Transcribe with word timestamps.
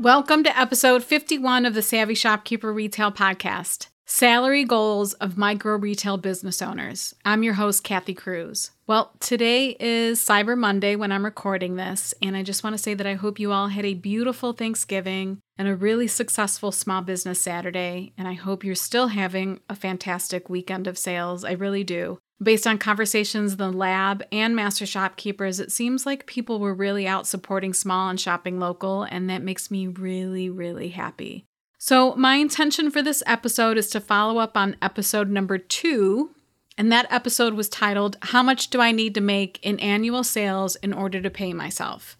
Welcome 0.00 0.44
to 0.44 0.56
episode 0.56 1.02
51 1.02 1.66
of 1.66 1.74
the 1.74 1.82
Savvy 1.82 2.14
Shopkeeper 2.14 2.72
Retail 2.72 3.10
Podcast 3.10 3.88
Salary 4.06 4.62
Goals 4.62 5.14
of 5.14 5.36
Micro 5.36 5.76
Retail 5.76 6.18
Business 6.18 6.62
Owners. 6.62 7.16
I'm 7.24 7.42
your 7.42 7.54
host, 7.54 7.82
Kathy 7.82 8.14
Cruz. 8.14 8.70
Well, 8.86 9.10
today 9.18 9.76
is 9.80 10.20
Cyber 10.20 10.56
Monday 10.56 10.94
when 10.94 11.10
I'm 11.10 11.24
recording 11.24 11.74
this, 11.74 12.14
and 12.22 12.36
I 12.36 12.44
just 12.44 12.62
want 12.62 12.74
to 12.74 12.82
say 12.82 12.94
that 12.94 13.08
I 13.08 13.14
hope 13.14 13.40
you 13.40 13.50
all 13.50 13.66
had 13.66 13.84
a 13.84 13.94
beautiful 13.94 14.52
Thanksgiving 14.52 15.40
and 15.58 15.66
a 15.66 15.74
really 15.74 16.06
successful 16.06 16.70
Small 16.70 17.02
Business 17.02 17.40
Saturday, 17.40 18.12
and 18.16 18.28
I 18.28 18.34
hope 18.34 18.62
you're 18.62 18.76
still 18.76 19.08
having 19.08 19.58
a 19.68 19.74
fantastic 19.74 20.48
weekend 20.48 20.86
of 20.86 20.96
sales. 20.96 21.42
I 21.42 21.52
really 21.52 21.82
do. 21.82 22.20
Based 22.40 22.68
on 22.68 22.78
conversations 22.78 23.52
in 23.52 23.58
the 23.58 23.72
lab 23.72 24.22
and 24.30 24.54
master 24.54 24.86
shopkeepers, 24.86 25.58
it 25.58 25.72
seems 25.72 26.06
like 26.06 26.26
people 26.26 26.60
were 26.60 26.74
really 26.74 27.06
out 27.06 27.26
supporting 27.26 27.74
small 27.74 28.08
and 28.08 28.20
shopping 28.20 28.60
local, 28.60 29.02
and 29.02 29.28
that 29.28 29.42
makes 29.42 29.72
me 29.72 29.88
really, 29.88 30.48
really 30.48 30.90
happy. 30.90 31.44
So, 31.78 32.14
my 32.14 32.36
intention 32.36 32.90
for 32.90 33.02
this 33.02 33.24
episode 33.26 33.76
is 33.76 33.88
to 33.90 34.00
follow 34.00 34.38
up 34.38 34.56
on 34.56 34.76
episode 34.80 35.30
number 35.30 35.58
two, 35.58 36.30
and 36.76 36.92
that 36.92 37.10
episode 37.10 37.54
was 37.54 37.68
titled, 37.68 38.16
How 38.22 38.42
Much 38.44 38.70
Do 38.70 38.80
I 38.80 38.92
Need 38.92 39.14
to 39.16 39.20
Make 39.20 39.58
in 39.64 39.80
Annual 39.80 40.22
Sales 40.22 40.76
in 40.76 40.92
Order 40.92 41.20
to 41.20 41.30
Pay 41.30 41.52
Myself? 41.52 42.16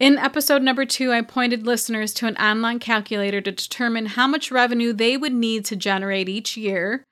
In 0.00 0.18
episode 0.18 0.62
number 0.62 0.84
two, 0.84 1.12
I 1.12 1.22
pointed 1.22 1.66
listeners 1.66 2.12
to 2.14 2.26
an 2.26 2.36
online 2.38 2.78
calculator 2.80 3.40
to 3.40 3.52
determine 3.52 4.06
how 4.06 4.26
much 4.26 4.50
revenue 4.50 4.92
they 4.92 5.16
would 5.16 5.34
need 5.34 5.64
to 5.66 5.76
generate 5.76 6.28
each 6.28 6.56
year 6.56 7.04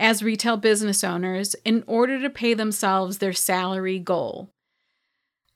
as 0.00 0.22
retail 0.22 0.56
business 0.56 1.04
owners 1.04 1.54
in 1.64 1.84
order 1.86 2.20
to 2.20 2.30
pay 2.30 2.54
themselves 2.54 3.18
their 3.18 3.34
salary 3.34 3.98
goal. 3.98 4.50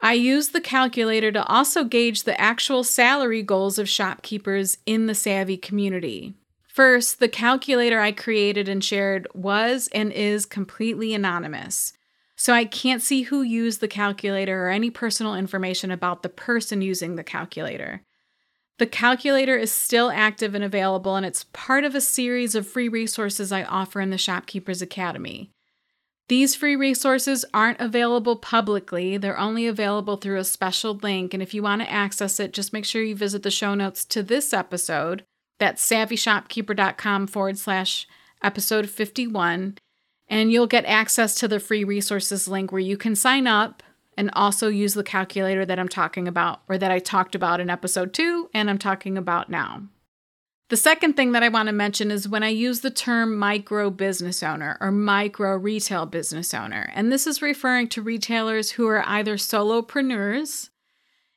I 0.00 0.12
use 0.12 0.48
the 0.50 0.60
calculator 0.60 1.32
to 1.32 1.46
also 1.46 1.82
gauge 1.82 2.24
the 2.24 2.38
actual 2.38 2.84
salary 2.84 3.42
goals 3.42 3.78
of 3.78 3.88
shopkeepers 3.88 4.76
in 4.84 5.06
the 5.06 5.14
Savvy 5.14 5.56
community. 5.56 6.34
First, 6.68 7.20
the 7.20 7.28
calculator 7.28 8.00
I 8.00 8.12
created 8.12 8.68
and 8.68 8.84
shared 8.84 9.26
was 9.32 9.88
and 9.94 10.12
is 10.12 10.44
completely 10.44 11.14
anonymous. 11.14 11.94
So 12.36 12.52
I 12.52 12.66
can't 12.66 13.00
see 13.00 13.22
who 13.22 13.42
used 13.42 13.80
the 13.80 13.88
calculator 13.88 14.66
or 14.66 14.70
any 14.70 14.90
personal 14.90 15.36
information 15.36 15.90
about 15.90 16.22
the 16.22 16.28
person 16.28 16.82
using 16.82 17.14
the 17.14 17.24
calculator. 17.24 18.02
The 18.78 18.86
calculator 18.86 19.56
is 19.56 19.70
still 19.70 20.10
active 20.10 20.54
and 20.54 20.64
available, 20.64 21.14
and 21.14 21.24
it's 21.24 21.46
part 21.52 21.84
of 21.84 21.94
a 21.94 22.00
series 22.00 22.54
of 22.54 22.66
free 22.66 22.88
resources 22.88 23.52
I 23.52 23.62
offer 23.62 24.00
in 24.00 24.10
the 24.10 24.18
Shopkeepers 24.18 24.82
Academy. 24.82 25.50
These 26.28 26.56
free 26.56 26.74
resources 26.74 27.44
aren't 27.52 27.80
available 27.80 28.36
publicly, 28.36 29.16
they're 29.16 29.38
only 29.38 29.66
available 29.66 30.16
through 30.16 30.38
a 30.38 30.44
special 30.44 30.94
link. 30.94 31.34
And 31.34 31.42
if 31.42 31.52
you 31.52 31.62
want 31.62 31.82
to 31.82 31.90
access 31.90 32.40
it, 32.40 32.52
just 32.52 32.72
make 32.72 32.84
sure 32.84 33.02
you 33.02 33.14
visit 33.14 33.42
the 33.42 33.50
show 33.50 33.74
notes 33.74 34.04
to 34.06 34.22
this 34.22 34.52
episode. 34.52 35.22
That's 35.60 35.86
savvyshopkeeper.com 35.88 37.26
forward 37.26 37.58
slash 37.58 38.08
episode 38.42 38.88
51. 38.88 39.76
And 40.26 40.50
you'll 40.50 40.66
get 40.66 40.86
access 40.86 41.34
to 41.36 41.46
the 41.46 41.60
free 41.60 41.84
resources 41.84 42.48
link 42.48 42.72
where 42.72 42.80
you 42.80 42.96
can 42.96 43.14
sign 43.14 43.46
up 43.46 43.82
and 44.16 44.30
also 44.32 44.68
use 44.68 44.94
the 44.94 45.02
calculator 45.02 45.64
that 45.64 45.78
I'm 45.78 45.88
talking 45.88 46.28
about 46.28 46.62
or 46.68 46.78
that 46.78 46.90
I 46.90 46.98
talked 46.98 47.34
about 47.34 47.60
in 47.60 47.70
episode 47.70 48.12
two 48.12 48.50
and 48.54 48.70
I'm 48.70 48.78
talking 48.78 49.18
about 49.18 49.48
now. 49.50 49.82
The 50.70 50.76
second 50.78 51.14
thing 51.14 51.32
that 51.32 51.42
I 51.42 51.50
want 51.50 51.68
to 51.68 51.74
mention 51.74 52.10
is 52.10 52.28
when 52.28 52.42
I 52.42 52.48
use 52.48 52.80
the 52.80 52.90
term 52.90 53.36
micro 53.36 53.90
business 53.90 54.42
owner 54.42 54.78
or 54.80 54.90
micro 54.90 55.56
retail 55.56 56.06
business 56.06 56.54
owner, 56.54 56.90
and 56.94 57.12
this 57.12 57.26
is 57.26 57.42
referring 57.42 57.88
to 57.88 58.02
retailers 58.02 58.72
who 58.72 58.86
are 58.86 59.06
either 59.06 59.36
solopreneurs. 59.36 60.70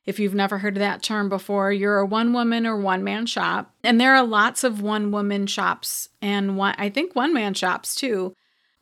If 0.06 0.18
you've 0.18 0.34
never 0.34 0.60
heard 0.60 0.76
that 0.76 1.04
term 1.04 1.28
before, 1.28 1.74
you're 1.74 2.00
a 2.00 2.06
one 2.06 2.32
woman 2.32 2.66
or 2.66 2.78
one 2.78 3.04
man 3.04 3.26
shop. 3.26 3.76
And 3.84 4.00
there 4.00 4.16
are 4.16 4.26
lots 4.26 4.64
of 4.64 4.82
one 4.82 5.12
woman 5.12 5.46
shops 5.46 6.08
and 6.22 6.56
one, 6.56 6.76
I 6.78 6.88
think 6.90 7.14
one 7.14 7.34
man 7.34 7.54
shops 7.54 7.94
too 7.94 8.34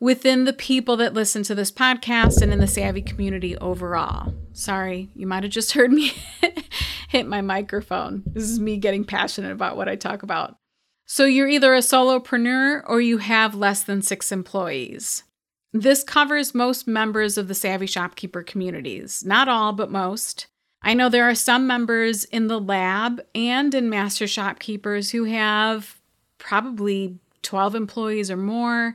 within 0.06 0.44
the 0.44 0.52
people 0.52 0.96
that 0.96 1.14
listen 1.14 1.42
to 1.42 1.52
this 1.52 1.72
podcast 1.72 2.40
and 2.40 2.52
in 2.52 2.60
the 2.60 2.66
Savvy 2.68 3.02
community 3.02 3.58
overall. 3.58 4.32
Sorry, 4.52 5.10
you 5.16 5.26
might 5.26 5.42
have 5.42 5.50
just 5.50 5.72
heard 5.72 5.90
me 5.90 6.12
hit 7.08 7.26
my 7.26 7.40
microphone. 7.40 8.22
This 8.24 8.44
is 8.44 8.60
me 8.60 8.76
getting 8.76 9.04
passionate 9.04 9.50
about 9.50 9.76
what 9.76 9.88
I 9.88 9.96
talk 9.96 10.22
about. 10.22 10.58
So, 11.06 11.24
you're 11.24 11.48
either 11.48 11.74
a 11.74 11.80
solopreneur 11.80 12.84
or 12.86 13.00
you 13.00 13.18
have 13.18 13.56
less 13.56 13.82
than 13.82 14.00
six 14.00 14.30
employees. 14.30 15.24
This 15.72 16.04
covers 16.04 16.54
most 16.54 16.86
members 16.86 17.36
of 17.36 17.48
the 17.48 17.54
Savvy 17.54 17.86
Shopkeeper 17.86 18.44
communities. 18.44 19.24
Not 19.26 19.48
all, 19.48 19.72
but 19.72 19.90
most. 19.90 20.46
I 20.82 20.94
know 20.94 21.08
there 21.08 21.28
are 21.28 21.34
some 21.34 21.66
members 21.66 22.22
in 22.22 22.46
the 22.46 22.60
lab 22.60 23.20
and 23.34 23.74
in 23.74 23.90
Master 23.90 24.28
Shopkeepers 24.28 25.10
who 25.10 25.24
have 25.24 26.00
probably 26.38 27.18
12 27.42 27.74
employees 27.74 28.30
or 28.30 28.36
more 28.36 28.94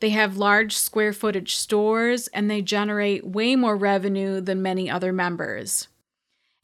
they 0.00 0.10
have 0.10 0.36
large 0.36 0.76
square 0.76 1.12
footage 1.12 1.54
stores 1.56 2.28
and 2.28 2.50
they 2.50 2.62
generate 2.62 3.26
way 3.26 3.56
more 3.56 3.76
revenue 3.76 4.40
than 4.40 4.62
many 4.62 4.88
other 4.88 5.12
members. 5.12 5.88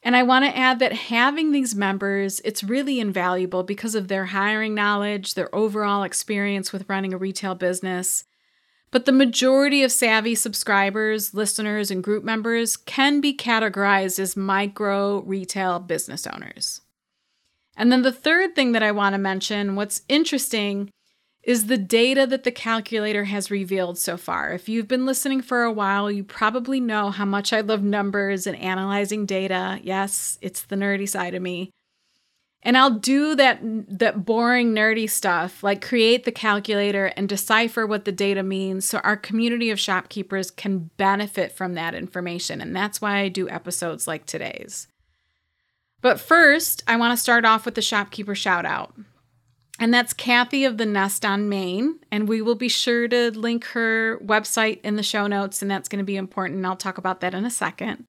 And 0.03 0.15
I 0.15 0.23
want 0.23 0.45
to 0.45 0.57
add 0.57 0.81
that 0.81 0.93
having 0.93 1.51
these 1.51 1.75
members, 1.75 2.41
it's 2.45 2.63
really 2.63 3.01
invaluable 3.01 3.63
because 3.63 3.95
of 3.95 4.09
their 4.09 4.27
hiring 4.27 4.75
knowledge, 4.75 5.33
their 5.33 5.53
overall 5.55 6.03
experience 6.03 6.73
with 6.73 6.89
running 6.89 7.15
a 7.15 7.19
retail 7.19 7.55
business. 7.55 8.25
But 8.91 9.07
the 9.07 9.13
majority 9.13 9.83
of 9.83 9.91
Savvy 9.91 10.35
subscribers, 10.35 11.33
listeners, 11.33 11.91
and 11.91 12.05
group 12.05 12.23
members 12.23 12.77
can 12.77 13.21
be 13.21 13.35
categorized 13.35 14.21
as 14.21 14.37
micro 14.37 15.23
retail 15.23 15.81
business 15.81 16.27
owners. 16.27 16.83
And 17.77 17.91
then 17.91 18.03
the 18.03 18.13
third 18.13 18.55
thing 18.55 18.73
that 18.73 18.83
I 18.83 18.93
want 18.93 19.15
to 19.15 19.19
mention, 19.19 19.75
what's 19.75 20.03
interesting 20.09 20.91
is 21.45 21.67
the 21.67 21.79
data 21.79 22.27
that 22.27 22.45
the 22.45 22.51
calculator 22.51 23.25
has 23.25 23.51
revealed 23.51 23.99
so 23.99 24.17
far. 24.17 24.53
If 24.53 24.69
you've 24.69 24.89
been 24.89 25.07
listening 25.07 25.43
for 25.43 25.63
a 25.63 25.73
while, 25.73 26.11
you 26.11 26.25
probably 26.25 26.81
know 26.81 27.11
how 27.11 27.27
much 27.27 27.53
I 27.53 27.61
love 27.61 27.83
numbers 27.83 28.47
and 28.47 28.57
analyzing 28.57 29.27
data. 29.27 29.79
Yes, 29.83 30.39
it's 30.41 30.63
the 30.63 30.77
nerdy 30.77 31.09
side 31.09 31.35
of 31.35 31.43
me. 31.43 31.71
And 32.63 32.79
I'll 32.79 32.91
do 32.91 33.35
that 33.35 33.61
that 33.63 34.25
boring 34.25 34.75
nerdy 34.75 35.09
stuff, 35.09 35.63
like 35.63 35.87
create 35.87 36.25
the 36.25 36.33
calculator 36.33 37.13
and 37.15 37.29
decipher 37.29 37.87
what 37.87 38.07
the 38.07 38.13
data 38.13 38.43
means 38.43 38.89
so 38.89 38.99
our 38.99 39.19
community 39.19 39.69
of 39.69 39.79
shopkeepers 39.79 40.51
can 40.51 40.91
benefit 40.97 41.53
from 41.53 41.75
that 41.75 41.95
information. 41.95 42.63
And 42.63 42.75
that's 42.75 43.03
why 43.03 43.19
I 43.19 43.29
do 43.29 43.51
episodes 43.51 44.09
like 44.09 44.25
today's. 44.25 44.89
But 46.01 46.19
first, 46.19 46.83
I 46.89 46.97
want 46.97 47.13
to 47.13 47.23
start 47.23 47.45
off 47.45 47.67
with 47.67 47.75
the 47.75 47.83
shopkeeper 47.83 48.35
shout 48.35 48.65
out. 48.65 48.95
And 49.81 49.93
that's 49.93 50.13
Kathy 50.13 50.65
of 50.65 50.79
the 50.79 50.87
Nest 50.87 51.25
on 51.25 51.49
Maine. 51.49 51.99
And 52.13 52.29
we 52.29 52.41
will 52.41 52.55
be 52.55 52.69
sure 52.69 53.09
to 53.09 53.31
link 53.33 53.65
her 53.67 54.19
website 54.25 54.81
in 54.83 54.97
the 54.97 55.03
show 55.03 55.27
notes, 55.27 55.63
and 55.63 55.71
that's 55.71 55.89
going 55.89 55.99
to 55.99 56.05
be 56.05 56.17
important. 56.17 56.65
I'll 56.65 56.77
talk 56.77 56.99
about 56.99 57.21
that 57.21 57.35
in 57.35 57.45
a 57.45 57.51
second. 57.51 58.05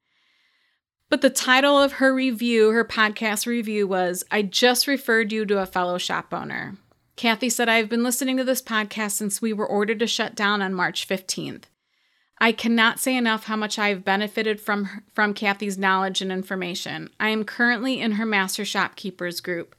But 1.10 1.22
the 1.22 1.30
title 1.30 1.78
of 1.82 1.94
her 1.94 2.14
review, 2.14 2.72
her 2.72 2.86
podcast 2.86 3.46
review, 3.46 3.88
was 3.88 4.24
I 4.32 4.42
just 4.42 4.88
referred 4.88 5.32
you 5.32 5.46
to 5.46 5.62
a 5.62 5.66
fellow 5.66 5.98
shop 5.98 6.34
owner. 6.34 6.78
Kathy 7.16 7.50
said, 7.50 7.70
I've 7.70 7.90
been 7.90 8.04
listening 8.04 8.38
to 8.38 8.44
this 8.44 8.62
podcast 8.62 9.12
since 9.12 9.42
we 9.42 9.54
were 9.54 9.68
ordered 9.68 10.00
to 10.00 10.08
shut 10.08 10.36
down 10.36 10.62
on 10.62 10.74
March 10.74 11.08
15th. 11.08 11.64
I 12.40 12.52
cannot 12.52 13.00
say 13.00 13.16
enough 13.16 13.46
how 13.46 13.56
much 13.56 13.80
I 13.80 13.90
have 13.90 14.04
benefited 14.04 14.60
from 14.60 15.04
from 15.14 15.34
Kathy's 15.34 15.78
knowledge 15.78 16.22
and 16.22 16.32
information. 16.32 17.10
I 17.18 17.30
am 17.30 17.46
currently 17.46 18.02
in 18.02 18.14
her 18.14 18.26
master 18.26 18.66
shopkeepers 18.66 19.40
group 19.40 19.74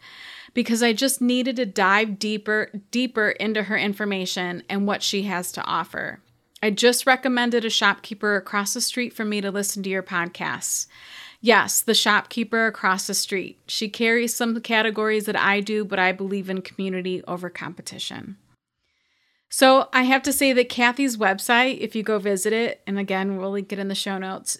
because 0.57 0.83
I 0.83 0.95
just 0.95 1.21
needed 1.21 1.57
to 1.57 1.67
dive 1.67 2.19
deeper 2.19 2.71
deeper 2.91 3.29
into 3.29 3.65
her 3.65 3.77
information 3.77 4.63
and 4.71 4.87
what 4.87 5.03
she 5.03 5.25
has 5.25 5.53
to 5.53 5.63
offer. 5.65 6.21
I 6.63 6.71
just 6.71 7.07
recommended 7.07 7.67
a 7.67 7.71
shopkeeper 7.71 8.37
across 8.37 8.73
the 8.73 8.81
street 8.81 9.13
for 9.13 9.27
me 9.27 9.43
to 9.43 9.51
listen 9.51 9.83
to 9.83 9.91
your 9.91 10.03
podcasts. 10.03 10.87
Yes, 11.43 11.83
the 11.83 11.93
shopkeeper 11.93 12.67
across 12.67 13.07
the 13.07 13.13
street. 13.13 13.61
She 13.69 13.91
carries 13.91 14.35
some 14.35 14.59
categories 14.63 15.27
that 15.27 15.37
I 15.37 15.61
do, 15.61 15.85
but 15.85 15.99
I 15.99 16.13
believe 16.13 16.49
in 16.49 16.63
community 16.63 17.23
over 17.29 17.51
competition. 17.51 18.39
So 19.51 19.91
I 19.93 20.05
have 20.05 20.23
to 20.23 20.33
say 20.33 20.55
that 20.55 20.71
Kathy's 20.71 21.19
website, 21.19 21.79
if 21.81 21.95
you 21.95 22.03
go 22.03 22.19
visit 22.19 22.55
it, 22.55 22.81
and 22.87 22.99
again, 22.99 23.37
we'll 23.37 23.51
link 23.51 23.75
it 23.75 23.79
in 23.79 23.89
the 23.89 23.95
show 23.95 24.17
notes, 24.17 24.59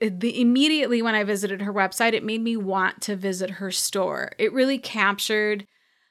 the 0.00 0.40
immediately 0.40 1.02
when 1.02 1.14
I 1.14 1.24
visited 1.24 1.62
her 1.62 1.72
website, 1.72 2.12
it 2.12 2.24
made 2.24 2.42
me 2.42 2.56
want 2.56 3.00
to 3.02 3.16
visit 3.16 3.50
her 3.50 3.70
store. 3.70 4.32
It 4.38 4.52
really 4.52 4.78
captured 4.78 5.66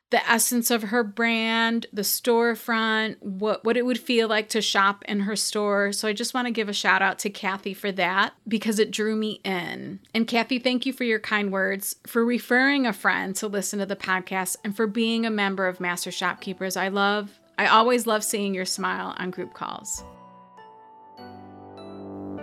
the 0.10 0.30
essence 0.30 0.72
of 0.72 0.84
her 0.84 1.04
brand, 1.04 1.86
the 1.92 2.02
storefront, 2.02 3.18
what, 3.20 3.66
what 3.66 3.76
it 3.76 3.86
would 3.86 4.00
feel 4.00 4.30
like 4.30 4.48
to 4.50 4.62
shop 4.62 5.04
in 5.06 5.22
her 5.22 5.36
store. 5.36 5.92
So 5.92 6.08
I 6.08 6.14
just 6.14 6.34
want 6.34 6.48
to 6.48 6.52
give 6.52 6.70
a 6.70 6.74
shout 6.74 7.02
out 7.02 7.20
to 7.20 7.30
Kathy 7.30 7.74
for 7.74 7.92
that 7.94 8.34
because 8.48 8.80
it 8.80 8.92
drew 8.92 9.16
me 9.16 9.42
in. 9.44 10.00
And 10.14 10.26
Kathy, 10.28 10.60
thank 10.60 10.86
you 10.86 10.94
for 10.94 11.04
your 11.04 11.20
kind 11.20 11.52
words, 11.52 11.98
for 12.06 12.24
referring 12.24 12.86
a 12.86 12.94
friend 12.94 13.36
to 13.38 13.48
listen 13.48 13.80
to 13.80 13.86
the 13.86 13.98
podcast, 13.98 14.56
and 14.64 14.76
for 14.76 14.88
being 14.88 15.26
a 15.26 15.32
member 15.32 15.68
of 15.68 15.82
Master 15.82 16.12
Shopkeepers. 16.12 16.78
I 16.78 16.88
love, 16.88 17.38
I 17.58 17.68
always 17.68 18.08
love 18.08 18.24
seeing 18.24 18.54
your 18.54 18.66
smile 18.66 19.14
on 19.18 19.30
group 19.30 19.54
calls. 19.54 20.04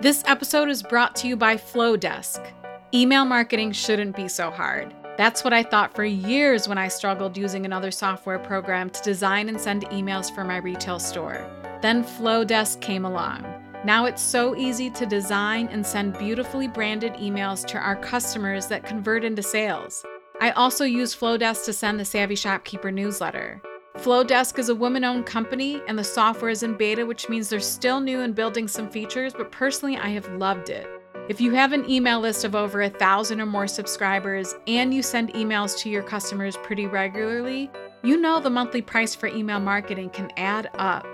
This 0.00 0.22
episode 0.26 0.68
is 0.68 0.82
brought 0.82 1.16
to 1.16 1.28
you 1.28 1.36
by 1.36 1.56
Flodesk. 1.56 2.52
Email 2.92 3.24
marketing 3.24 3.72
shouldn't 3.72 4.14
be 4.14 4.28
so 4.28 4.50
hard. 4.50 4.94
That's 5.16 5.44
what 5.44 5.52
I 5.52 5.62
thought 5.62 5.94
for 5.94 6.04
years 6.04 6.68
when 6.68 6.76
I 6.76 6.88
struggled 6.88 7.36
using 7.36 7.64
another 7.64 7.90
software 7.90 8.38
program 8.38 8.90
to 8.90 9.02
design 9.02 9.48
and 9.48 9.58
send 9.58 9.86
emails 9.86 10.34
for 10.34 10.44
my 10.44 10.56
retail 10.58 10.98
store. 10.98 11.48
Then 11.80 12.04
Flodesk 12.04 12.80
came 12.80 13.04
along. 13.04 13.44
Now 13.84 14.04
it's 14.04 14.22
so 14.22 14.56
easy 14.56 14.90
to 14.90 15.06
design 15.06 15.68
and 15.68 15.86
send 15.86 16.18
beautifully 16.18 16.68
branded 16.68 17.14
emails 17.14 17.64
to 17.66 17.78
our 17.78 17.96
customers 17.96 18.66
that 18.66 18.84
convert 18.84 19.24
into 19.24 19.42
sales. 19.42 20.04
I 20.40 20.50
also 20.50 20.84
use 20.84 21.16
Flodesk 21.16 21.64
to 21.66 21.72
send 21.72 21.98
the 21.98 22.04
Savvy 22.04 22.34
Shopkeeper 22.34 22.90
newsletter. 22.90 23.62
Flodesk 23.98 24.58
is 24.58 24.68
a 24.68 24.74
woman 24.74 25.04
owned 25.04 25.24
company 25.24 25.80
and 25.86 25.98
the 25.98 26.04
software 26.04 26.50
is 26.50 26.62
in 26.62 26.76
beta, 26.76 27.06
which 27.06 27.28
means 27.28 27.48
they're 27.48 27.60
still 27.60 28.00
new 28.00 28.20
and 28.20 28.34
building 28.34 28.66
some 28.66 28.90
features, 28.90 29.32
but 29.32 29.52
personally, 29.52 29.96
I 29.96 30.08
have 30.08 30.28
loved 30.32 30.68
it. 30.68 30.86
If 31.28 31.40
you 31.40 31.52
have 31.52 31.72
an 31.72 31.88
email 31.88 32.20
list 32.20 32.44
of 32.44 32.54
over 32.54 32.82
a 32.82 32.90
thousand 32.90 33.40
or 33.40 33.46
more 33.46 33.66
subscribers 33.66 34.56
and 34.66 34.92
you 34.92 35.02
send 35.02 35.32
emails 35.32 35.78
to 35.78 35.88
your 35.88 36.02
customers 36.02 36.56
pretty 36.58 36.86
regularly, 36.86 37.70
you 38.02 38.18
know 38.18 38.40
the 38.40 38.50
monthly 38.50 38.82
price 38.82 39.14
for 39.14 39.28
email 39.28 39.60
marketing 39.60 40.10
can 40.10 40.30
add 40.36 40.68
up. 40.74 41.06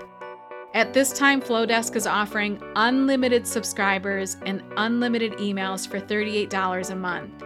At 0.73 0.93
this 0.93 1.13
time, 1.13 1.41
Flodesk 1.41 1.95
is 1.95 2.07
offering 2.07 2.61
unlimited 2.75 3.45
subscribers 3.45 4.37
and 4.45 4.63
unlimited 4.75 5.33
emails 5.33 5.87
for 5.87 5.99
$38 5.99 6.89
a 6.89 6.95
month. 6.95 7.43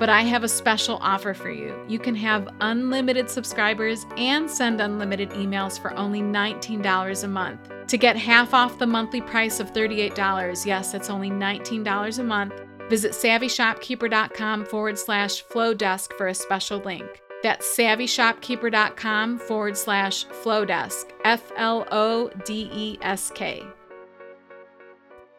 But 0.00 0.08
I 0.08 0.22
have 0.22 0.42
a 0.42 0.48
special 0.48 0.98
offer 1.02 1.34
for 1.34 1.50
you. 1.50 1.84
You 1.86 1.98
can 1.98 2.16
have 2.16 2.48
unlimited 2.62 3.30
subscribers 3.30 4.06
and 4.16 4.50
send 4.50 4.80
unlimited 4.80 5.30
emails 5.30 5.80
for 5.80 5.92
only 5.92 6.22
$19 6.22 7.22
a 7.22 7.28
month. 7.28 7.70
To 7.86 7.98
get 7.98 8.16
half 8.16 8.54
off 8.54 8.78
the 8.78 8.86
monthly 8.86 9.20
price 9.20 9.60
of 9.60 9.74
$38, 9.74 10.64
yes, 10.64 10.94
it's 10.94 11.10
only 11.10 11.30
$19 11.30 12.18
a 12.18 12.22
month, 12.24 12.54
visit 12.88 13.12
savvyshopkeeper.com 13.12 14.64
forward 14.64 14.98
slash 14.98 15.44
flodesk 15.44 16.14
for 16.14 16.28
a 16.28 16.34
special 16.34 16.78
link. 16.78 17.20
That's 17.42 17.66
savvyshopkeeper.com 17.76 19.38
forward 19.38 19.76
slash 19.76 20.26
flodesk, 20.26 21.10
F 21.24 21.52
L 21.56 21.86
O 21.90 22.30
D 22.44 22.70
E 22.72 22.98
S 23.02 23.30
K. 23.34 23.66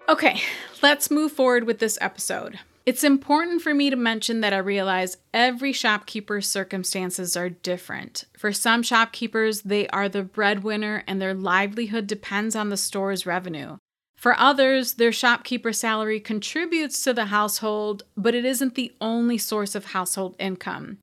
Okay, 0.07 0.41
let's 0.83 1.09
move 1.09 1.31
forward 1.31 1.63
with 1.63 1.79
this 1.79 1.97
episode. 1.99 2.59
It's 2.85 3.03
important 3.03 3.61
for 3.61 3.73
me 3.73 3.89
to 3.91 3.95
mention 3.95 4.41
that 4.41 4.53
I 4.53 4.57
realize 4.57 5.17
every 5.33 5.71
shopkeeper's 5.71 6.47
circumstances 6.47 7.37
are 7.37 7.49
different. 7.49 8.25
For 8.35 8.51
some 8.51 8.81
shopkeepers, 8.81 9.61
they 9.61 9.87
are 9.89 10.09
the 10.09 10.23
breadwinner 10.23 11.03
and 11.05 11.21
their 11.21 11.35
livelihood 11.35 12.07
depends 12.07 12.55
on 12.55 12.69
the 12.69 12.77
store's 12.77 13.25
revenue. 13.25 13.77
For 14.15 14.37
others, 14.37 14.93
their 14.93 15.11
shopkeeper 15.11 15.73
salary 15.73 16.19
contributes 16.19 17.03
to 17.03 17.13
the 17.13 17.25
household, 17.25 18.03
but 18.17 18.35
it 18.35 18.45
isn't 18.45 18.75
the 18.75 18.93
only 18.99 19.37
source 19.37 19.75
of 19.75 19.85
household 19.85 20.35
income. 20.39 20.97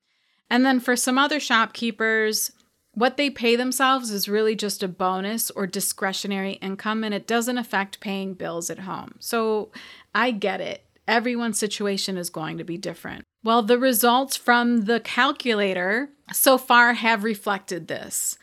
And 0.51 0.65
then 0.65 0.81
for 0.81 0.97
some 0.97 1.19
other 1.19 1.41
shopkeepers, 1.41 2.53
what 2.93 3.17
they 3.17 3.31
pay 3.31 3.55
themselves 3.55 4.11
is 4.11 4.29
really 4.29 4.57
just 4.57 4.83
a 4.83 4.89
bonus 4.89 5.51
or 5.51 5.67
discretionary 5.67 6.55
income 6.55 7.05
and 7.05 7.15
it 7.15 7.29
doesn't 7.29 7.59
affect 7.59 8.01
paying 8.01 8.35
bills 8.35 8.71
at 8.71 8.81
home. 8.81 9.15
So 9.21 9.71
I 10.15 10.33
get 10.33 10.61
it 10.61 10.85
everyone's 11.09 11.59
situation 11.59 12.17
is 12.17 12.31
going 12.31 12.59
to 12.59 12.65
be 12.65 12.77
different. 12.77 13.25
Well, 13.43 13.63
the 13.63 13.79
results 13.79 14.37
from 14.37 14.85
the 14.85 15.01
calculator 15.01 16.11
so 16.33 16.59
far 16.59 16.93
have 16.93 17.25
reflected 17.25 17.89
this. 17.89 18.39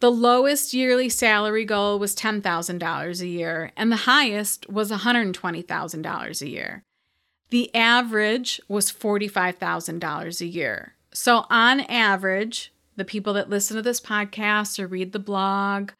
The 0.00 0.10
lowest 0.10 0.72
yearly 0.72 1.08
salary 1.08 1.64
goal 1.64 1.98
was 1.98 2.14
$10,000 2.14 3.20
a 3.20 3.26
year, 3.26 3.72
and 3.76 3.90
the 3.90 3.96
highest 3.96 4.68
was 4.68 4.90
$120,000 4.90 6.42
a 6.42 6.48
year. 6.48 6.82
The 7.50 7.74
average 7.74 8.60
was 8.68 8.92
$45,000 8.92 10.40
a 10.40 10.46
year. 10.46 10.94
So, 11.12 11.44
on 11.50 11.80
average, 11.80 12.72
the 12.96 13.04
people 13.04 13.32
that 13.34 13.50
listen 13.50 13.76
to 13.76 13.82
this 13.82 14.00
podcast 14.00 14.78
or 14.78 14.86
read 14.86 15.12
the 15.12 15.18
blog 15.18 15.90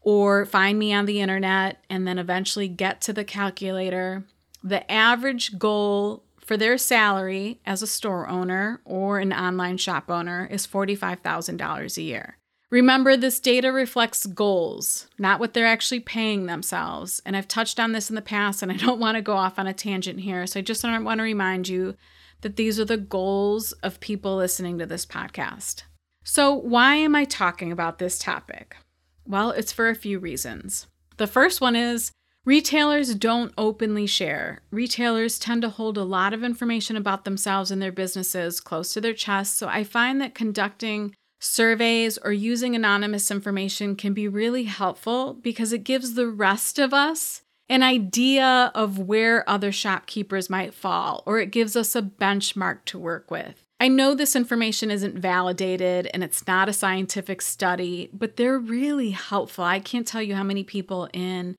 or 0.00 0.46
find 0.46 0.78
me 0.78 0.92
on 0.92 1.06
the 1.06 1.20
internet 1.20 1.84
and 1.90 2.06
then 2.06 2.18
eventually 2.18 2.68
get 2.68 3.00
to 3.02 3.12
the 3.12 3.24
calculator 3.24 4.24
the 4.66 4.90
average 4.90 5.58
goal 5.58 6.24
for 6.40 6.56
their 6.56 6.76
salary 6.76 7.60
as 7.64 7.82
a 7.82 7.86
store 7.86 8.28
owner 8.28 8.80
or 8.84 9.20
an 9.20 9.32
online 9.32 9.76
shop 9.76 10.10
owner 10.10 10.48
is 10.50 10.66
$45,000 10.66 11.96
a 11.96 12.02
year. 12.02 12.36
Remember, 12.68 13.16
this 13.16 13.38
data 13.38 13.70
reflects 13.70 14.26
goals, 14.26 15.06
not 15.18 15.38
what 15.38 15.54
they're 15.54 15.66
actually 15.66 16.00
paying 16.00 16.46
themselves. 16.46 17.22
And 17.24 17.36
I've 17.36 17.46
touched 17.46 17.78
on 17.78 17.92
this 17.92 18.10
in 18.10 18.16
the 18.16 18.22
past, 18.22 18.60
and 18.60 18.72
I 18.72 18.76
don't 18.76 18.98
want 18.98 19.14
to 19.16 19.22
go 19.22 19.34
off 19.34 19.56
on 19.58 19.68
a 19.68 19.72
tangent 19.72 20.20
here. 20.20 20.46
So 20.48 20.58
I 20.58 20.62
just 20.64 20.82
want 20.82 21.18
to 21.18 21.22
remind 21.22 21.68
you 21.68 21.94
that 22.40 22.56
these 22.56 22.80
are 22.80 22.84
the 22.84 22.96
goals 22.96 23.70
of 23.84 24.00
people 24.00 24.36
listening 24.36 24.78
to 24.78 24.86
this 24.86 25.06
podcast. 25.06 25.84
So, 26.24 26.52
why 26.52 26.96
am 26.96 27.14
I 27.14 27.24
talking 27.24 27.70
about 27.70 27.98
this 27.98 28.18
topic? 28.18 28.76
Well, 29.24 29.52
it's 29.52 29.72
for 29.72 29.88
a 29.88 29.94
few 29.94 30.18
reasons. 30.18 30.88
The 31.18 31.28
first 31.28 31.60
one 31.60 31.76
is 31.76 32.10
Retailers 32.46 33.16
don't 33.16 33.52
openly 33.58 34.06
share. 34.06 34.60
Retailers 34.70 35.36
tend 35.36 35.62
to 35.62 35.68
hold 35.68 35.98
a 35.98 36.04
lot 36.04 36.32
of 36.32 36.44
information 36.44 36.96
about 36.96 37.24
themselves 37.24 37.72
and 37.72 37.82
their 37.82 37.90
businesses 37.90 38.60
close 38.60 38.92
to 38.92 39.00
their 39.00 39.12
chest, 39.12 39.56
so 39.58 39.66
I 39.66 39.82
find 39.82 40.20
that 40.20 40.36
conducting 40.36 41.12
surveys 41.40 42.18
or 42.18 42.32
using 42.32 42.76
anonymous 42.76 43.32
information 43.32 43.96
can 43.96 44.14
be 44.14 44.28
really 44.28 44.62
helpful 44.62 45.34
because 45.34 45.72
it 45.72 45.82
gives 45.82 46.14
the 46.14 46.28
rest 46.28 46.78
of 46.78 46.94
us 46.94 47.42
an 47.68 47.82
idea 47.82 48.70
of 48.76 48.96
where 48.96 49.48
other 49.50 49.72
shopkeepers 49.72 50.48
might 50.48 50.72
fall, 50.72 51.24
or 51.26 51.40
it 51.40 51.50
gives 51.50 51.74
us 51.74 51.96
a 51.96 52.02
benchmark 52.02 52.84
to 52.84 52.96
work 52.96 53.28
with. 53.28 53.64
I 53.80 53.88
know 53.88 54.14
this 54.14 54.36
information 54.36 54.92
isn't 54.92 55.18
validated 55.18 56.08
and 56.14 56.22
it's 56.22 56.46
not 56.46 56.68
a 56.68 56.72
scientific 56.72 57.42
study, 57.42 58.08
but 58.12 58.36
they're 58.36 58.56
really 58.56 59.10
helpful. 59.10 59.64
I 59.64 59.80
can't 59.80 60.06
tell 60.06 60.22
you 60.22 60.36
how 60.36 60.44
many 60.44 60.62
people 60.62 61.08
in 61.12 61.56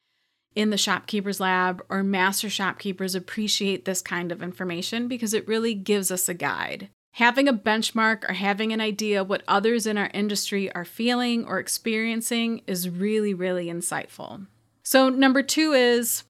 in 0.57 0.71
the 0.71 0.77
shopkeepers 0.77 1.39
lab 1.39 1.83
or 1.87 2.01
master 2.01 2.49
shopkeepers 2.49 3.13
appreciate 3.13 3.85
this 3.85 4.01
kind 4.01 4.31
of 4.31 4.41
information 4.41 5.07
because 5.07 5.31
it 5.31 5.47
really 5.47 5.75
gives 5.75 6.09
us 6.09 6.27
a 6.27 6.33
guide. 6.33 6.89
Having 7.11 7.47
a 7.47 7.53
benchmark 7.53 8.27
or 8.27 8.33
having 8.33 8.73
an 8.73 8.81
idea 8.81 9.23
what 9.23 9.43
others 9.47 9.85
in 9.85 9.99
our 9.99 10.09
industry 10.15 10.71
are 10.73 10.83
feeling 10.83 11.45
or 11.45 11.59
experiencing 11.59 12.63
is 12.65 12.89
really, 12.89 13.35
really 13.35 13.67
insightful. 13.67 14.47
So, 14.81 15.09
number 15.09 15.43
two 15.43 15.73
is 15.73 16.23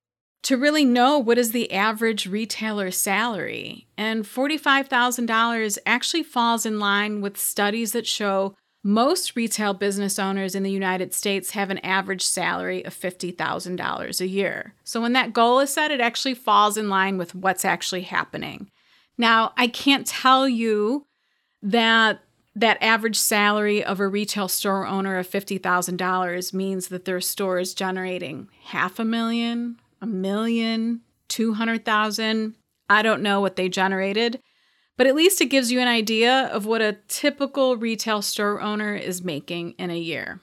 to 0.43 0.57
really 0.57 0.83
know 0.83 1.17
what 1.17 1.37
is 1.37 1.51
the 1.51 1.71
average 1.71 2.27
retailer 2.27 2.91
salary. 2.91 3.87
And 3.97 4.25
$45,000 4.25 5.77
actually 5.85 6.23
falls 6.23 6.65
in 6.65 6.79
line 6.79 7.21
with 7.21 7.37
studies 7.37 7.93
that 7.93 8.07
show 8.07 8.55
most 8.87 9.35
retail 9.35 9.73
business 9.73 10.17
owners 10.17 10.55
in 10.55 10.63
the 10.63 10.71
United 10.71 11.13
States 11.13 11.51
have 11.51 11.69
an 11.69 11.77
average 11.79 12.21
salary 12.23 12.85
of 12.85 12.95
$50,000 12.95 14.21
a 14.21 14.27
year. 14.27 14.75
So 14.85 15.01
when 15.01 15.11
that 15.11 15.33
goal 15.33 15.59
is 15.59 15.73
set, 15.73 15.91
it 15.91 15.99
actually 15.99 16.35
falls 16.35 16.77
in 16.77 16.87
line 16.87 17.17
with 17.17 17.35
what's 17.35 17.65
actually 17.65 18.03
happening. 18.03 18.71
Now, 19.17 19.51
I 19.57 19.67
can't 19.67 20.07
tell 20.07 20.47
you 20.47 21.05
that 21.61 22.21
that 22.55 22.81
average 22.81 23.19
salary 23.19 23.83
of 23.83 23.99
a 23.99 24.07
retail 24.07 24.47
store 24.47 24.87
owner 24.87 25.17
of 25.17 25.29
$50,000 25.29 26.53
means 26.53 26.87
that 26.87 27.03
their 27.03 27.19
store 27.19 27.59
is 27.59 27.73
generating 27.73 28.47
half 28.67 28.99
a 28.99 29.05
million, 29.05 29.81
a 30.01 30.07
million, 30.07 31.01
200,000. 31.27 32.55
I 32.89 33.01
don't 33.01 33.21
know 33.21 33.41
what 33.41 33.57
they 33.57 33.67
generated 33.67 34.41
but 34.97 35.07
at 35.07 35.15
least 35.15 35.39
it 35.39 35.45
gives 35.45 35.71
you 35.71 35.79
an 35.79 35.87
idea 35.87 36.49
of 36.51 36.65
what 36.65 36.81
a 36.81 36.97
typical 37.07 37.77
retail 37.77 38.21
store 38.21 38.59
owner 38.59 38.95
is 38.95 39.23
making 39.23 39.75
in 39.77 39.89
a 39.89 39.97
year. 39.97 40.41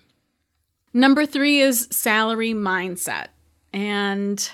Number 0.93 1.27
three 1.27 1.61
is 1.61 1.89
salary 1.91 2.55
mindset. 2.55 3.27
And 3.73 4.49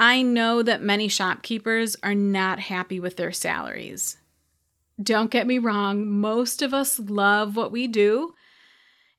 I 0.00 0.22
know 0.22 0.62
that 0.62 0.82
many 0.82 1.06
shopkeepers 1.06 1.96
are 2.02 2.16
not 2.16 2.58
happy 2.58 2.98
with 2.98 3.16
their 3.16 3.30
salaries. 3.30 4.16
Don't 5.00 5.30
get 5.30 5.46
me 5.46 5.58
wrong, 5.58 6.08
most 6.08 6.62
of 6.62 6.74
us 6.74 6.98
love 6.98 7.56
what 7.56 7.72
we 7.72 7.86
do, 7.86 8.34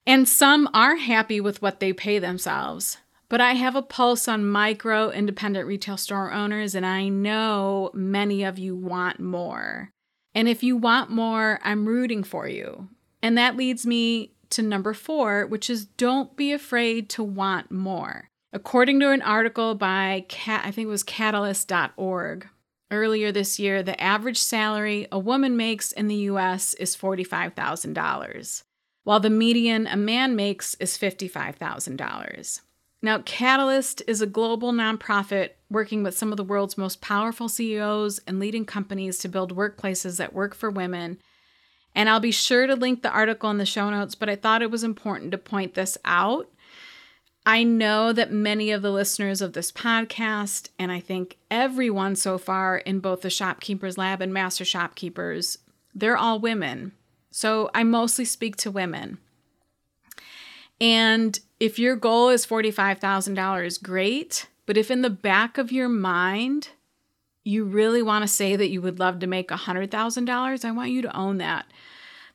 and 0.06 0.28
some 0.28 0.70
are 0.74 0.98
happy 0.98 1.42
with 1.42 1.62
what 1.62 1.80
they 1.80 1.94
pay 1.94 2.20
themselves. 2.20 2.98
But 3.28 3.42
I 3.42 3.54
have 3.54 3.76
a 3.76 3.82
pulse 3.82 4.28
on 4.28 4.46
micro 4.46 5.10
independent 5.10 5.68
retail 5.68 5.98
store 5.98 6.32
owners, 6.32 6.76
and 6.76 6.86
I 6.86 7.10
know 7.10 7.92
many 7.94 8.44
of 8.44 8.60
you 8.60 8.76
want 8.76 9.20
more. 9.20 9.92
And 10.36 10.50
if 10.50 10.62
you 10.62 10.76
want 10.76 11.10
more, 11.10 11.60
I'm 11.64 11.88
rooting 11.88 12.24
for 12.24 12.48
you. 12.48 12.90
And 13.24 13.38
that 13.38 13.56
leads 13.56 13.88
me 13.88 14.34
to 14.52 14.62
number 14.62 14.94
four, 14.94 15.48
which 15.48 15.70
is 15.70 15.86
don't 15.86 16.36
be 16.36 16.52
afraid 16.52 17.10
to 17.12 17.24
want 17.24 17.72
more. 17.72 18.30
According 18.54 19.00
to 19.00 19.12
an 19.12 19.22
article 19.22 19.76
by, 19.76 20.26
Cat, 20.28 20.64
I 20.66 20.72
think 20.72 20.86
it 20.86 20.90
was 20.90 21.04
catalyst.org, 21.04 22.48
earlier 22.92 23.32
this 23.32 23.60
year, 23.60 23.82
the 23.82 24.00
average 24.02 24.38
salary 24.38 25.08
a 25.12 25.20
woman 25.20 25.58
makes 25.58 25.92
in 25.92 26.08
the 26.08 26.16
US 26.16 26.74
is 26.76 26.96
$45,000, 26.96 28.64
while 29.04 29.20
the 29.20 29.30
median 29.30 29.88
a 29.88 29.98
man 29.98 30.36
makes 30.36 30.76
is 30.76 30.98
$55,000. 30.98 32.62
Now, 33.06 33.20
Catalyst 33.20 34.02
is 34.08 34.24
a 34.24 34.26
global 34.26 34.72
nonprofit 34.74 35.52
working 35.70 36.02
with 36.02 36.18
some 36.18 36.32
of 36.32 36.38
the 36.38 36.44
world's 36.44 36.76
most 36.76 37.02
powerful 37.02 37.48
CEOs 37.48 38.20
and 38.26 38.40
leading 38.40 38.66
companies 38.66 39.20
to 39.20 39.30
build 39.30 39.56
workplaces 39.56 40.18
that 40.18 40.34
work 40.34 40.56
for 40.56 40.72
women. 40.72 41.20
And 41.94 42.10
I'll 42.10 42.20
be 42.20 42.32
sure 42.32 42.66
to 42.66 42.76
link 42.76 43.04
the 43.04 43.12
article 43.12 43.52
in 43.52 43.60
the 43.60 43.66
show 43.68 43.92
notes, 43.92 44.16
but 44.16 44.28
I 44.28 44.36
thought 44.36 44.64
it 44.64 44.72
was 44.72 44.84
important 44.84 45.30
to 45.34 45.38
point 45.38 45.76
this 45.76 46.00
out. 46.04 46.50
I 47.46 47.64
know 47.64 48.12
that 48.12 48.32
many 48.32 48.72
of 48.72 48.82
the 48.82 48.90
listeners 48.92 49.40
of 49.40 49.54
this 49.54 49.72
podcast, 49.72 50.70
and 50.80 50.92
I 50.92 51.00
think 51.00 51.38
everyone 51.52 52.16
so 52.16 52.40
far 52.40 52.78
in 52.78 53.02
both 53.02 53.22
the 53.22 53.30
Shopkeepers 53.30 54.00
Lab 54.00 54.20
and 54.20 54.34
Master 54.34 54.66
Shopkeepers, 54.66 55.60
they're 55.94 56.18
all 56.18 56.40
women. 56.40 56.92
So 57.30 57.70
I 57.72 57.84
mostly 57.84 58.26
speak 58.26 58.56
to 58.56 58.72
women. 58.72 59.20
And 60.80 61.40
if 61.60 61.80
your 61.80 61.96
goal 61.96 62.30
is 62.30 62.46
$45,000, 62.46 63.82
great. 63.82 64.48
But 64.66 64.78
if 64.78 64.92
in 64.92 65.02
the 65.02 65.10
back 65.10 65.58
of 65.58 65.72
your 65.72 65.90
mind, 65.90 66.70
you 67.44 67.64
really 67.64 68.02
want 68.02 68.24
to 68.24 68.28
say 68.28 68.56
that 68.56 68.70
you 68.70 68.82
would 68.82 69.00
love 69.00 69.20
to 69.20 69.28
make 69.28 69.50
$100,000, 69.50 70.66
I 70.66 70.72
want 70.72 70.92
you 70.92 71.02
to 71.04 71.16
own 71.16 71.38
that. 71.38 71.66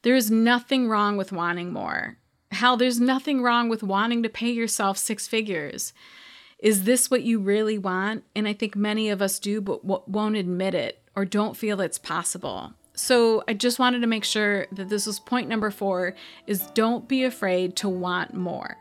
There 0.03 0.15
is 0.15 0.31
nothing 0.31 0.89
wrong 0.89 1.17
with 1.17 1.33
wanting 1.33 1.73
more. 1.73 2.17
Hell, 2.53 2.77
there's 2.77 3.01
nothing 3.01 3.43
wrong 3.43 3.69
with 3.69 3.83
wanting 3.83 4.23
to 4.23 4.29
pay 4.29 4.51
yourself 4.51 4.97
six 4.97 5.27
figures. 5.27 5.93
Is 6.59 6.85
this 6.85 7.11
what 7.11 7.23
you 7.23 7.39
really 7.39 7.79
want? 7.79 8.25
And 8.35 8.47
I 8.47 8.53
think 8.53 8.77
many 8.77 9.11
of 9.11 9.21
us 9.21 9.39
do, 9.39 9.61
but 9.61 9.85
won't 9.85 10.37
admit 10.37 10.75
it 10.75 11.03
or 11.15 11.25
don't 11.25 11.57
feel 11.57 11.81
it's 11.81 11.99
possible. 11.99 12.75
So 13.01 13.43
I 13.49 13.55
just 13.55 13.79
wanted 13.79 14.03
to 14.03 14.07
make 14.07 14.25
sure 14.25 14.67
that 14.73 14.91
this 14.91 15.07
was 15.07 15.19
point 15.19 15.49
number 15.49 15.71
four 15.71 16.15
is 16.47 16.67
don't 16.75 17.09
be 17.09 17.25
afraid 17.25 17.75
to 17.77 17.89
want 17.89 18.35
more. 18.35 18.77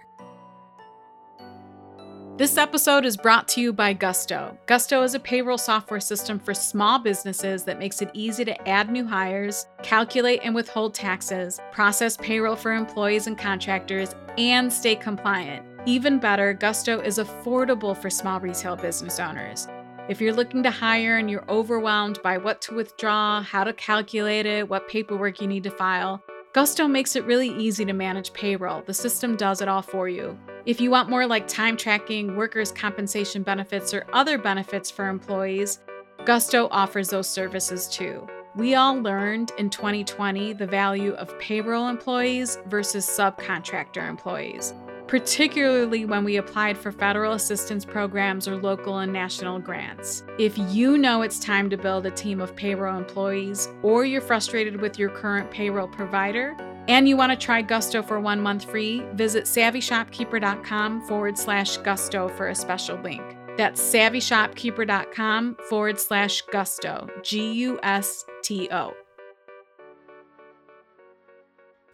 This 2.36 2.58
episode 2.58 3.06
is 3.06 3.16
brought 3.16 3.48
to 3.50 3.62
you 3.62 3.72
by 3.72 3.94
Gusto. 3.94 4.58
Gusto 4.66 5.04
is 5.04 5.16
a 5.16 5.22
payroll 5.22 5.58
software 5.58 6.02
system 6.02 6.38
for 6.38 6.54
small 6.54 7.00
businesses 7.00 7.64
that 7.64 7.80
makes 7.80 8.02
it 8.02 8.12
easy 8.14 8.44
to 8.44 8.68
add 8.68 8.92
new 8.92 9.08
hires, 9.08 9.66
calculate 9.84 10.42
and 10.44 10.54
withhold 10.54 10.94
taxes, 10.94 11.62
process 11.72 12.18
payroll 12.18 12.58
for 12.58 12.74
employees 12.74 13.28
and 13.28 13.38
contractors, 13.38 14.16
and 14.38 14.72
stay 14.72 14.98
compliant. 14.98 15.66
Even 15.86 16.20
better, 16.20 16.54
Gusto 16.54 17.00
is 17.00 17.20
affordable 17.20 17.96
for 17.96 18.10
small 18.10 18.42
retail 18.42 18.76
business 18.76 19.18
owners. 19.18 19.66
If 20.10 20.20
you're 20.20 20.34
looking 20.34 20.63
to 20.63 20.72
hire 20.72 21.20
and 21.20 21.30
you're 21.30 21.48
overwhelmed 21.48 22.20
by 22.24 22.39
what 22.39 22.62
to 22.63 22.74
withdraw, 22.74 23.44
how 23.44 23.63
to 23.63 23.74
calculate 23.74 24.48
it, 24.48 24.68
what 24.68 24.89
paperwork 24.89 25.39
you 25.39 25.48
need 25.48 25.62
to 25.66 25.70
file, 25.70 26.24
Gusto 26.51 26.88
makes 26.88 27.16
it 27.16 27.25
really 27.25 27.50
easy 27.50 27.86
to 27.86 27.94
manage 27.94 28.34
payroll. 28.34 28.82
The 28.82 28.94
system 28.96 29.36
does 29.36 29.62
it 29.62 29.68
all 29.68 29.84
for 29.84 30.10
you. 30.10 30.36
If 30.66 30.82
you 30.82 30.89
want 30.89 31.12
more 31.12 31.28
like 31.28 31.48
time 31.48 31.78
tracking, 31.78 32.36
workers' 32.36 32.72
compensation 32.72 33.44
benefits, 33.44 33.94
or 33.94 34.08
other 34.12 34.39
benefits 34.39 34.89
for 34.89 35.08
employees, 35.08 35.78
Gusto 36.25 36.70
offers 36.72 37.10
those 37.10 37.30
services 37.30 37.88
too. 37.88 38.28
We 38.56 38.74
all 38.74 39.00
learned 39.00 39.51
in 39.60 39.70
2020 39.70 40.54
the 40.54 40.66
value 40.66 41.13
of 41.13 41.38
payroll 41.38 41.88
employees 41.88 42.58
versus 42.66 43.06
subcontractor 43.06 44.10
employees, 44.10 44.74
particularly 45.10 46.06
when 46.06 46.24
we 46.24 46.38
applied 46.38 46.78
for 46.78 46.92
federal 46.92 47.34
assistance 47.34 47.84
programs 47.84 48.48
or 48.48 48.56
local 48.56 49.00
and 49.00 49.12
national 49.12 49.58
grants. 49.58 50.24
If 50.38 50.56
you 50.56 51.00
know 51.00 51.24
it's 51.24 51.39
time 51.39 51.68
to 51.72 51.78
build 51.78 52.06
a 52.06 52.12
team 52.12 52.39
of 52.39 52.56
payroll 52.56 52.96
employees, 52.96 53.68
or 53.82 54.06
you're 54.06 54.22
frustrated 54.22 54.80
with 54.80 55.00
your 55.00 55.10
current 55.10 55.50
payroll 55.50 55.88
provider, 55.88 56.56
and 56.88 57.10
you 57.10 57.18
want 57.18 57.32
to 57.32 57.36
try 57.36 57.63
Gusto 57.63 58.04
for 58.04 58.20
one 58.20 58.39
month 58.39 58.70
free, 58.70 59.04
visit 59.13 59.46
savvyshopkeeper.com 59.46 61.01
forward 61.08 61.39
slash 61.39 61.78
gusto 61.78 62.28
for 62.30 62.50
a 62.50 62.56
special 62.56 62.98
link. 63.00 63.24
That's 63.58 63.82
savvyshopkeeper.com 63.82 65.58
forward 65.70 66.00
slash 66.00 66.44
gusto, 66.44 67.10
G 67.24 67.51
U 67.54 67.80
S 67.82 68.25
T 68.44 68.70
O. 68.72 68.94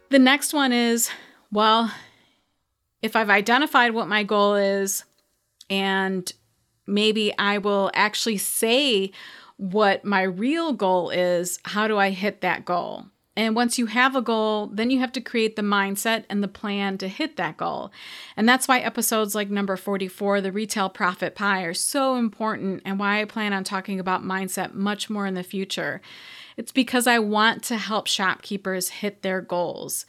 The 0.10 0.20
next 0.20 0.54
one 0.54 0.74
is 0.74 1.10
well, 1.52 1.94
if 3.06 3.16
I've 3.16 3.30
identified 3.30 3.94
what 3.94 4.08
my 4.08 4.24
goal 4.24 4.56
is, 4.56 5.04
and 5.70 6.32
maybe 6.88 7.34
I 7.38 7.60
will 7.60 7.92
actually 7.94 8.38
say 8.38 9.12
what 9.58 10.04
my 10.04 10.24
real 10.24 10.74
goal 10.74 11.12
is, 11.12 11.60
how 11.64 11.88
do 11.88 11.98
I 11.98 12.10
hit 12.10 12.42
that 12.42 12.66
goal? 12.66 13.06
And 13.38 13.56
once 13.56 13.78
you 13.78 13.86
have 13.88 14.16
a 14.16 14.22
goal, 14.22 14.68
then 14.68 14.90
you 14.90 15.00
have 15.00 15.12
to 15.12 15.22
create 15.22 15.56
the 15.56 15.62
mindset 15.62 16.24
and 16.30 16.42
the 16.42 16.48
plan 16.48 16.98
to 17.00 17.08
hit 17.08 17.36
that 17.36 17.58
goal. 17.58 17.92
And 18.36 18.48
that's 18.48 18.68
why 18.68 18.80
episodes 18.80 19.36
like 19.36 19.50
number 19.50 19.76
44, 19.76 20.42
the 20.42 20.52
retail 20.52 20.90
profit 20.90 21.36
pie, 21.36 21.64
are 21.64 21.74
so 21.74 22.16
important 22.16 22.82
and 22.86 22.98
why 22.98 23.22
I 23.22 23.26
plan 23.26 23.54
on 23.54 23.64
talking 23.64 24.00
about 24.00 24.24
mindset 24.24 24.74
much 24.74 25.10
more 25.10 25.28
in 25.28 25.34
the 25.34 25.44
future. 25.44 26.02
It's 26.58 26.72
because 26.72 27.08
I 27.08 27.20
want 27.20 27.62
to 27.64 27.78
help 27.78 28.08
shopkeepers 28.08 28.90
hit 28.90 29.22
their 29.22 29.42
goals. 29.42 30.06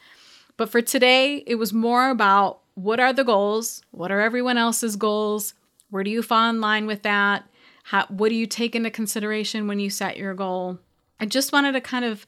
But 0.56 0.70
for 0.70 0.80
today, 0.80 1.42
it 1.46 1.56
was 1.56 1.72
more 1.72 2.08
about 2.10 2.60
what 2.76 3.00
are 3.00 3.12
the 3.12 3.24
goals? 3.24 3.82
What 3.90 4.12
are 4.12 4.20
everyone 4.20 4.58
else's 4.58 4.96
goals? 4.96 5.54
Where 5.90 6.04
do 6.04 6.10
you 6.10 6.22
fall 6.22 6.48
in 6.50 6.60
line 6.60 6.86
with 6.86 7.02
that? 7.02 7.48
How, 7.84 8.06
what 8.08 8.28
do 8.28 8.34
you 8.34 8.46
take 8.46 8.76
into 8.76 8.90
consideration 8.90 9.66
when 9.66 9.80
you 9.80 9.90
set 9.90 10.18
your 10.18 10.34
goal? 10.34 10.78
I 11.18 11.24
just 11.24 11.52
wanted 11.52 11.72
to 11.72 11.80
kind 11.80 12.04
of 12.04 12.26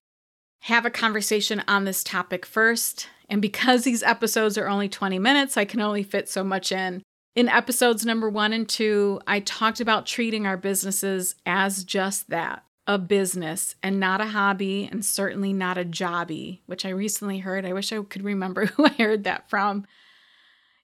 have 0.63 0.87
a 0.87 0.91
conversation 0.91 1.63
on 1.69 1.85
this 1.85 2.03
topic 2.03 2.47
first. 2.47 3.09
And 3.29 3.43
because 3.43 3.85
these 3.85 4.03
episodes 4.03 4.57
are 4.57 4.69
only 4.69 4.89
20 4.89 5.19
minutes, 5.19 5.57
I 5.59 5.67
can 5.67 5.83
only 5.83 6.03
fit 6.03 6.29
so 6.29 6.43
much 6.43 6.73
in. 6.73 7.03
In 7.35 7.49
episodes 7.49 8.07
number 8.07 8.31
one 8.31 8.55
and 8.55 8.67
two, 8.67 9.21
I 9.27 9.41
talked 9.41 9.81
about 9.81 10.07
treating 10.07 10.47
our 10.47 10.57
businesses 10.57 11.35
as 11.45 11.85
just 11.85 12.31
that 12.31 12.65
a 12.87 12.97
business 12.97 13.75
and 13.83 14.01
not 14.01 14.23
a 14.23 14.27
hobby, 14.27 14.89
and 14.91 15.05
certainly 15.05 15.53
not 15.53 15.77
a 15.77 15.85
jobby, 15.85 16.61
which 16.65 16.87
I 16.87 16.89
recently 16.89 17.41
heard. 17.41 17.67
I 17.67 17.75
wish 17.75 17.93
I 17.93 18.03
could 18.03 18.25
remember 18.25 18.65
who 18.67 18.87
I 18.87 18.95
heard 18.99 19.25
that 19.25 19.51
from. 19.51 19.87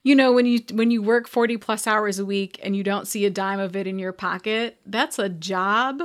You 0.04 0.14
know, 0.14 0.32
when 0.32 0.44
you 0.44 0.60
when 0.74 0.90
you 0.90 1.02
work 1.02 1.26
40 1.26 1.56
plus 1.56 1.86
hours 1.86 2.18
a 2.18 2.26
week 2.26 2.60
and 2.62 2.76
you 2.76 2.82
don't 2.82 3.08
see 3.08 3.24
a 3.24 3.30
dime 3.30 3.58
of 3.58 3.74
it 3.74 3.86
in 3.86 3.98
your 3.98 4.12
pocket, 4.12 4.78
that's 4.84 5.18
a 5.18 5.30
job. 5.30 6.02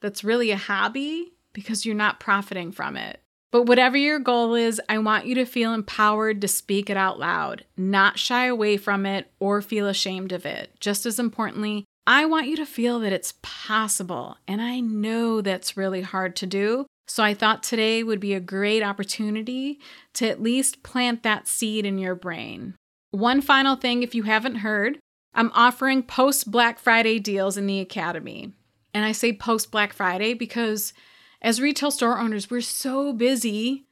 That's 0.00 0.22
really 0.22 0.52
a 0.52 0.56
hobby 0.56 1.32
because 1.52 1.84
you're 1.84 1.96
not 1.96 2.20
profiting 2.20 2.70
from 2.70 2.96
it. 2.96 3.20
But 3.50 3.64
whatever 3.64 3.96
your 3.96 4.20
goal 4.20 4.54
is, 4.54 4.80
I 4.88 4.98
want 4.98 5.26
you 5.26 5.34
to 5.34 5.44
feel 5.44 5.74
empowered 5.74 6.40
to 6.40 6.48
speak 6.48 6.88
it 6.88 6.96
out 6.96 7.18
loud, 7.18 7.64
not 7.76 8.18
shy 8.18 8.46
away 8.46 8.76
from 8.76 9.04
it 9.04 9.30
or 9.40 9.60
feel 9.60 9.88
ashamed 9.88 10.30
of 10.30 10.46
it. 10.46 10.70
Just 10.78 11.04
as 11.04 11.18
importantly, 11.18 11.84
I 12.06 12.24
want 12.24 12.46
you 12.46 12.56
to 12.56 12.64
feel 12.64 13.00
that 13.00 13.12
it's 13.12 13.34
possible. 13.42 14.38
And 14.46 14.62
I 14.62 14.78
know 14.80 15.40
that's 15.40 15.76
really 15.76 16.02
hard 16.02 16.36
to 16.36 16.46
do. 16.46 16.86
So 17.08 17.22
I 17.22 17.34
thought 17.34 17.62
today 17.62 18.02
would 18.02 18.20
be 18.20 18.34
a 18.34 18.40
great 18.40 18.82
opportunity 18.82 19.80
to 20.14 20.28
at 20.28 20.42
least 20.42 20.82
plant 20.82 21.24
that 21.24 21.46
seed 21.48 21.84
in 21.84 21.98
your 21.98 22.14
brain. 22.14 22.74
One 23.12 23.42
final 23.42 23.76
thing, 23.76 24.02
if 24.02 24.14
you 24.14 24.22
haven't 24.22 24.56
heard, 24.56 24.98
I'm 25.34 25.52
offering 25.54 26.02
post 26.02 26.50
Black 26.50 26.78
Friday 26.78 27.18
deals 27.18 27.58
in 27.58 27.66
the 27.66 27.78
Academy. 27.78 28.54
And 28.94 29.04
I 29.04 29.12
say 29.12 29.34
post 29.34 29.70
Black 29.70 29.92
Friday 29.92 30.32
because 30.32 30.94
as 31.42 31.60
retail 31.60 31.90
store 31.90 32.18
owners, 32.18 32.50
we're 32.50 32.62
so 32.62 33.12
busy 33.12 33.84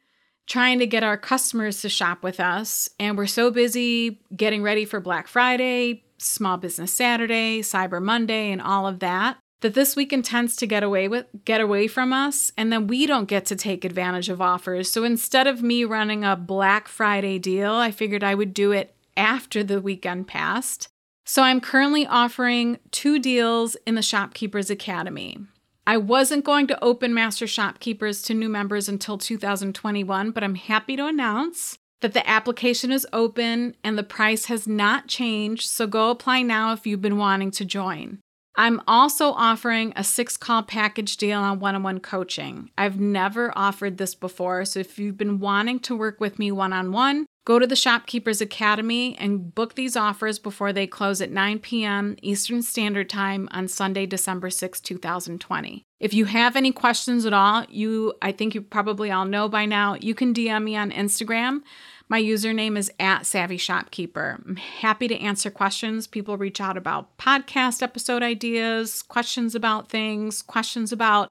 trying 0.46 0.78
to 0.78 0.86
get 0.86 1.02
our 1.02 1.18
customers 1.18 1.82
to 1.82 1.88
shop 1.90 2.22
with 2.22 2.40
us, 2.40 2.88
and 2.98 3.16
we're 3.16 3.26
so 3.26 3.50
busy 3.50 4.22
getting 4.34 4.62
ready 4.62 4.86
for 4.86 5.00
Black 5.00 5.28
Friday, 5.28 6.02
Small 6.18 6.56
Business 6.56 6.92
Saturday, 6.92 7.60
Cyber 7.60 8.02
Monday, 8.02 8.50
and 8.50 8.62
all 8.62 8.86
of 8.86 9.00
that. 9.00 9.36
That 9.60 9.74
this 9.74 9.94
weekend 9.94 10.24
tends 10.24 10.56
to 10.56 10.66
get 10.66 10.82
away 10.82 11.06
with 11.06 11.26
get 11.44 11.60
away 11.60 11.88
from 11.88 12.14
us, 12.14 12.52
and 12.56 12.72
then 12.72 12.86
we 12.86 13.04
don't 13.04 13.28
get 13.28 13.44
to 13.46 13.56
take 13.56 13.84
advantage 13.84 14.30
of 14.30 14.40
offers. 14.40 14.90
So 14.90 15.04
instead 15.04 15.46
of 15.46 15.62
me 15.62 15.84
running 15.84 16.24
a 16.24 16.34
Black 16.36 16.88
Friday 16.88 17.38
deal, 17.38 17.74
I 17.74 17.90
figured 17.90 18.24
I 18.24 18.34
would 18.34 18.54
do 18.54 18.72
it 18.72 18.94
after 19.16 19.62
the 19.62 19.80
weekend 19.80 20.28
passed. 20.28 20.88
So 21.24 21.42
I'm 21.42 21.60
currently 21.60 22.06
offering 22.06 22.78
two 22.90 23.18
deals 23.18 23.76
in 23.86 23.94
the 23.94 24.02
Shopkeepers 24.02 24.70
Academy. 24.70 25.38
I 25.86 25.96
wasn't 25.96 26.44
going 26.44 26.66
to 26.68 26.84
open 26.84 27.14
Master 27.14 27.46
Shopkeepers 27.46 28.22
to 28.22 28.34
new 28.34 28.48
members 28.48 28.88
until 28.88 29.18
2021, 29.18 30.30
but 30.30 30.44
I'm 30.44 30.54
happy 30.54 30.96
to 30.96 31.06
announce 31.06 31.78
that 32.00 32.14
the 32.14 32.28
application 32.28 32.92
is 32.92 33.06
open 33.12 33.74
and 33.84 33.96
the 33.96 34.02
price 34.02 34.46
has 34.46 34.66
not 34.66 35.06
changed, 35.06 35.68
so 35.68 35.86
go 35.86 36.10
apply 36.10 36.42
now 36.42 36.72
if 36.72 36.86
you've 36.86 37.02
been 37.02 37.18
wanting 37.18 37.50
to 37.52 37.64
join. 37.64 38.18
I'm 38.56 38.82
also 38.86 39.32
offering 39.32 39.92
a 39.96 40.04
six 40.04 40.36
call 40.36 40.62
package 40.62 41.16
deal 41.16 41.40
on 41.40 41.60
one 41.60 41.74
on 41.74 41.82
one 41.82 42.00
coaching. 42.00 42.70
I've 42.76 43.00
never 43.00 43.52
offered 43.56 43.98
this 43.98 44.14
before, 44.14 44.64
so 44.64 44.80
if 44.80 44.98
you've 44.98 45.16
been 45.16 45.38
wanting 45.38 45.80
to 45.80 45.96
work 45.96 46.20
with 46.20 46.38
me 46.38 46.50
one 46.52 46.72
on 46.72 46.92
one, 46.92 47.26
go 47.44 47.58
to 47.58 47.66
the 47.66 47.76
Shopkeepers 47.76 48.40
Academy 48.40 49.16
and 49.18 49.54
book 49.54 49.74
these 49.74 49.96
offers 49.96 50.38
before 50.38 50.72
they 50.72 50.86
close 50.86 51.20
at 51.20 51.30
9 51.30 51.58
p.m. 51.60 52.16
Eastern 52.22 52.62
Standard 52.62 53.08
Time 53.08 53.48
on 53.52 53.68
Sunday, 53.68 54.06
December 54.06 54.50
6, 54.50 54.80
2020. 54.80 55.84
If 55.98 56.14
you 56.14 56.24
have 56.26 56.56
any 56.56 56.72
questions 56.72 57.26
at 57.26 57.32
all, 57.32 57.64
you 57.68 58.14
I 58.22 58.32
think 58.32 58.54
you 58.54 58.62
probably 58.62 59.10
all 59.10 59.24
know 59.24 59.48
by 59.48 59.66
now, 59.66 59.94
you 59.94 60.14
can 60.14 60.32
DM 60.32 60.64
me 60.64 60.76
on 60.76 60.90
Instagram. 60.90 61.62
My 62.08 62.20
username 62.20 62.76
is 62.76 62.90
at 62.98 63.24
Savvy 63.24 63.56
Shopkeeper. 63.56 64.42
I'm 64.44 64.56
happy 64.56 65.06
to 65.06 65.18
answer 65.18 65.50
questions. 65.50 66.08
People 66.08 66.36
reach 66.36 66.60
out 66.60 66.76
about 66.76 67.16
podcast 67.18 67.82
episode 67.82 68.22
ideas, 68.22 69.02
questions 69.02 69.54
about 69.54 69.88
things, 69.88 70.42
questions 70.42 70.90
about 70.90 71.28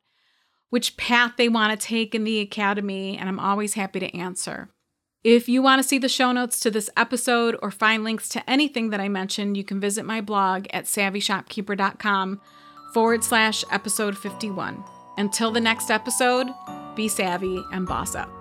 which 0.70 0.96
path 0.98 1.34
they 1.38 1.50
want 1.50 1.78
to 1.78 1.88
take 1.88 2.16
in 2.16 2.24
the 2.24 2.40
academy, 2.40 3.18
and 3.18 3.28
I'm 3.28 3.40
always 3.40 3.74
happy 3.74 4.00
to 4.00 4.16
answer. 4.16 4.70
If 5.24 5.50
you 5.50 5.62
want 5.62 5.82
to 5.82 5.88
see 5.88 5.98
the 5.98 6.08
show 6.08 6.32
notes 6.32 6.62
to 6.62 6.72
this 6.72 6.90
episode 6.96 7.58
or 7.62 7.72
find 7.72 8.06
links 8.06 8.30
to 8.30 8.50
anything 8.50 8.90
that 8.92 9.02
I 9.02 9.10
mentioned, 9.10 9.58
you 9.58 9.66
can 9.66 9.80
visit 9.80 10.06
my 10.06 10.22
blog 10.22 10.68
at 10.72 10.86
savvyshopkeeper.com 10.86 12.40
forward 12.94 13.24
slash 13.24 13.66
episode 13.70 14.18
51. 14.18 14.82
Until 15.18 15.52
the 15.52 15.60
next 15.60 15.92
episode, 15.92 16.48
be 16.96 17.10
savvy 17.10 17.62
and 17.74 17.86
boss 17.86 18.16
up. 18.16 18.39